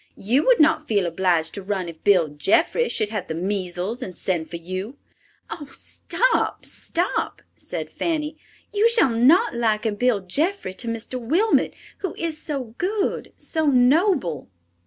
You 0.17 0.43
would 0.47 0.59
not 0.59 0.87
feel 0.87 1.05
obliged 1.05 1.53
to 1.53 1.61
run 1.61 1.87
if 1.87 2.03
Bill 2.03 2.27
Jeffrey 2.27 2.89
should 2.89 3.09
have 3.11 3.27
the 3.27 3.35
measles 3.35 4.01
and 4.01 4.17
send 4.17 4.49
for 4.49 4.55
you." 4.55 4.97
"Oh, 5.51 5.69
stop, 5.71 6.65
stop," 6.65 7.43
said 7.55 7.91
Fanny, 7.91 8.35
"you 8.73 8.89
shall 8.89 9.11
not 9.11 9.53
liken 9.55 9.93
Bill 9.93 10.19
Jeffrey 10.19 10.73
to 10.73 10.87
Mr. 10.87 11.19
Wilmot, 11.21 11.75
who 11.99 12.15
is 12.15 12.39
so 12.41 12.73
good, 12.79 13.31
so 13.37 13.67
noble. 13.67 14.49